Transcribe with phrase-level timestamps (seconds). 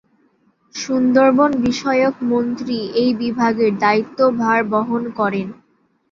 [0.75, 5.47] সুন্দরবন বিষয়ক মন্ত্রী এই বিভাগের দায়িত্বভার বহন করেন।